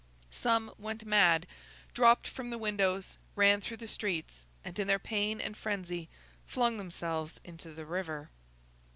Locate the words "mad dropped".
1.05-2.27